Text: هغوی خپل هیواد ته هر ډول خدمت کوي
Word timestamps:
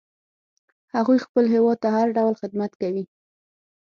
هغوی 0.95 1.17
خپل 1.25 1.43
هیواد 1.53 1.77
ته 1.83 1.89
هر 1.97 2.07
ډول 2.17 2.33
خدمت 2.41 2.71
کوي 2.81 3.03